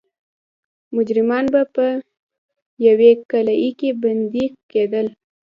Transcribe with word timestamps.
مجرمان 0.95 1.45
به 1.53 1.61
په 1.75 1.85
یوې 2.87 3.11
قلعې 3.31 3.69
کې 3.79 3.89
بندي 4.03 4.45
کېدل. 4.71 5.07